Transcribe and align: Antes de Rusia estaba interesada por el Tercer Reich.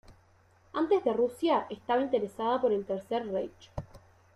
Antes 0.73 1.03
de 1.03 1.13
Rusia 1.13 1.67
estaba 1.69 2.01
interesada 2.01 2.59
por 2.59 2.71
el 2.71 2.87
Tercer 2.87 3.23
Reich. 3.27 3.69